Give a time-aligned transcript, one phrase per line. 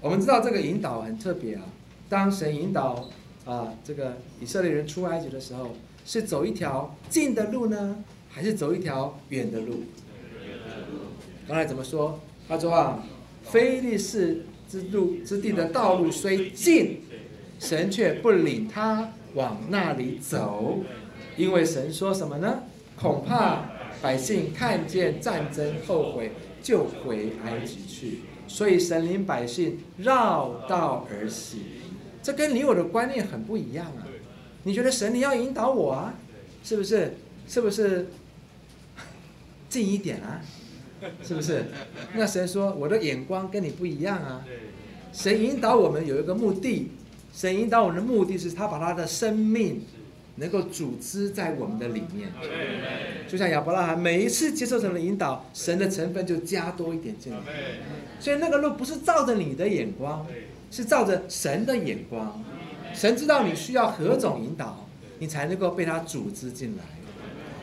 [0.00, 1.62] 我们知道这个引导很特别啊。
[2.08, 3.08] 当神引导
[3.44, 5.70] 啊这个以色列人出埃及的时候，
[6.04, 9.82] 是走一条近的路呢，还是走一条远的路？
[11.48, 12.20] 刚才怎么说？
[12.48, 13.04] 他说啊，
[13.42, 17.00] 非利士之路之地的道路虽近，
[17.58, 20.78] 神却不领他往那里走，
[21.36, 22.62] 因为神说什么呢？
[22.96, 23.64] 恐怕
[24.00, 26.32] 百姓看见战争后悔，
[26.62, 28.20] 就回埃及去。
[28.48, 31.60] 所以神灵百姓绕道而行，
[32.22, 34.06] 这跟你我的观念很不一样啊！
[34.64, 36.14] 你觉得神你要引导我啊？
[36.62, 37.16] 是不是？
[37.48, 38.06] 是不是？
[39.68, 40.40] 近一点啊？
[41.22, 41.64] 是不是？
[42.14, 44.44] 那神说我的眼光跟你不一样啊！
[45.12, 46.90] 神引导我们有一个目的，
[47.32, 49.82] 神引导我们的目的是他把他的生命
[50.36, 52.30] 能够组织在我们的里面。
[53.28, 57.38] 就像亚伯拉罕每一次接受神的引导，神的成分就加多一点进来。
[58.20, 60.26] 所以那个路不是照着你的眼光，
[60.70, 62.42] 是照着神的眼光。
[62.94, 64.86] 神知道你需要何种引导，
[65.18, 66.84] 你才能够被他组织进来。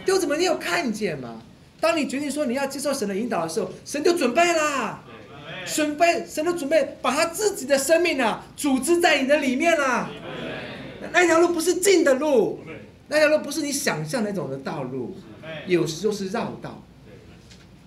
[0.05, 1.41] 丢怎么你有看见吗？
[1.79, 5.03] 当你决定说你要接受神的引导的时候，神就准备啦，
[5.65, 10.09] 准备神都准备把他自己的生命啊组织在你的里面啦。
[11.13, 12.59] 那条路不是近的路，
[13.07, 15.15] 那条路不是你想象那种的道路，
[15.67, 16.83] 有时候是绕道，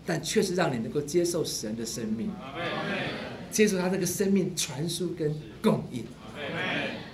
[0.06, 2.30] 但却是让你能够接受神的生命，
[3.50, 6.04] 接受他这个生命传输跟供应。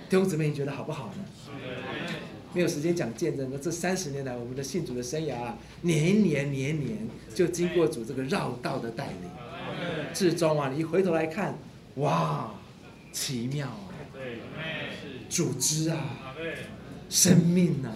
[0.09, 1.25] 弟兄姊妹，你觉得好不好呢？
[2.53, 9.31] 没有时间讲见证，这三十年来我们的信主的生涯啊，年年年年就经过主这个绕道的带领，
[10.13, 11.57] 至终啊，你一回头来看，
[11.95, 12.53] 哇，
[13.11, 13.82] 奇妙啊，
[15.29, 16.15] 组织啊，
[17.09, 17.91] 生命啊，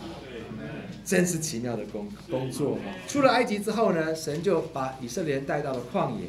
[1.05, 2.77] 真是奇妙的工工作。
[3.07, 6.27] 出了埃及之后呢，神就把以色列人带到了旷野，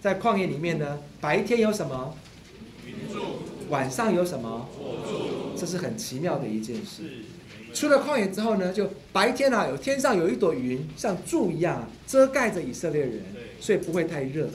[0.00, 2.14] 在旷野里面呢，白天有什么？
[3.68, 4.68] 晚上有什么？
[5.56, 7.02] 这是很奇妙的一件事。
[7.72, 13.22] 出了旷野之后呢，就白天啊，有天上有一朵云，像柱一样遮盖着以色列人，
[13.60, 14.50] 所以不会太热。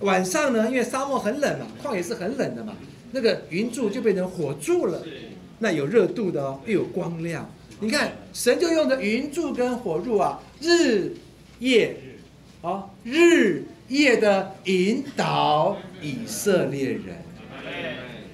[0.00, 2.76] 晚上呢，因为沙漠很冷嘛，旷野是很冷的嘛，
[3.14, 5.00] 那个云柱就变成火柱了，
[5.60, 7.48] 那有热度的哦，又有光亮。
[7.78, 11.12] 你看，神就用着云柱跟火柱啊，日
[11.60, 11.96] 夜，
[12.60, 17.22] 啊，日夜的引导以色列人。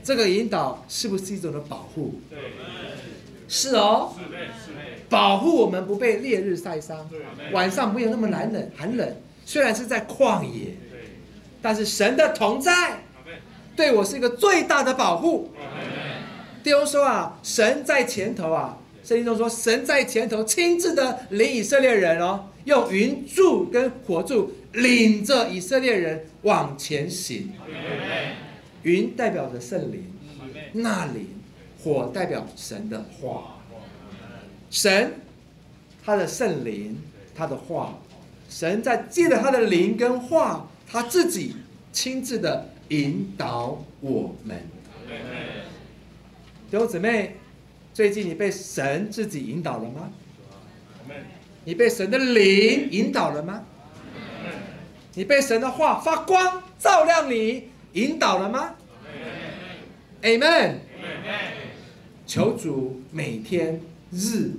[0.02, 2.18] 这个引导是不是一种的保护？
[3.46, 4.14] 是哦，
[5.10, 7.06] 保护我们不被烈日晒伤，
[7.52, 9.14] 晚上没有那么寒冷，寒冷。
[9.44, 10.74] 虽然是在旷野，
[11.60, 13.02] 但是神的同在，
[13.76, 15.50] 对我是一个最大的保护。
[16.62, 27.52] 弟兄说啊，神在前头啊，圣经中说神在前头亲自的领以色列人哦，用云柱跟火柱领着以色列人往前行。
[28.82, 30.04] 云代表着圣灵，
[30.72, 31.26] 那灵。
[31.82, 33.56] 火代表神的话，
[34.68, 35.14] 神
[36.04, 36.94] 他的圣灵，
[37.34, 37.98] 他的话，
[38.50, 41.56] 神在借着他的灵跟话，他自己
[41.92, 44.62] 亲自的引导我们。
[46.70, 47.36] 弟兄姊妹，
[47.92, 50.10] 最近你被神自己引导了吗？
[51.64, 53.64] 你被神的灵引导了吗？
[55.14, 58.76] 你被神的话发光照亮你，引导了吗
[60.22, 60.74] ？Amen。
[62.26, 63.80] 求主每天
[64.12, 64.52] 日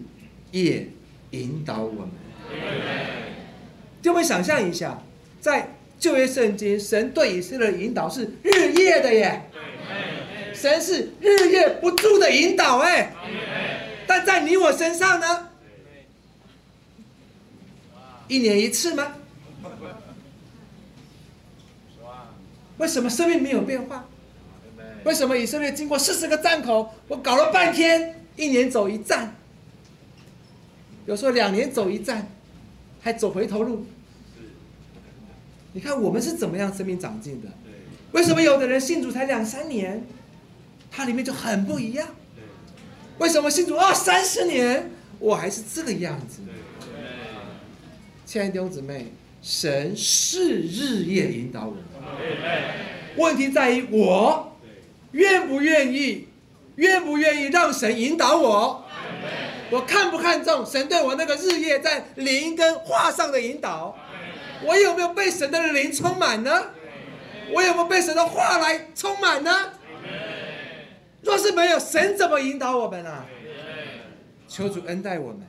[0.52, 0.90] 夜
[1.32, 2.10] 引导我们。
[4.02, 5.02] 就会想象一下，
[5.40, 5.70] 在
[6.02, 9.40] 旧约圣经，神对以色列的引导是日夜的耶。
[10.56, 13.14] 神是日夜不住的引导哎。
[14.08, 15.50] 但在你我身上呢？
[18.28, 19.14] 一年一次吗？
[22.78, 24.08] 为什么生命没有变化？
[25.04, 29.36] 为什么以色列经过四十个站口，我搞了半天，一年走一站，
[31.06, 32.28] 有时候两年走一站，
[33.02, 33.86] 还走回头路？
[35.74, 37.48] 你看我们是怎么样生命长进的？
[38.12, 40.04] 为什么有的人信主才两三年，
[40.92, 42.08] 他里面就很不一样？
[43.20, 46.42] 为什么信主二三十年，我还是这个样子？
[48.26, 51.84] 亲爱的弟兄姊妹，神是日夜引导我们，
[53.18, 54.48] 问题在于我。
[55.12, 56.28] 愿不愿意？
[56.78, 58.86] 愿不愿意让神引导我？
[59.70, 63.98] 我看不看重神对我那个日夜在灵跟画上的引导？
[64.66, 66.72] 我有没有被神的灵充满呢？
[67.54, 69.74] 我有没有被神的话来充满呢？
[71.22, 73.26] 若是没有，神怎么引导我们啊？
[74.48, 75.42] 求主恩待我们。